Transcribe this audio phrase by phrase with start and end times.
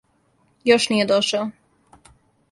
[0.69, 1.43] Још није дошао.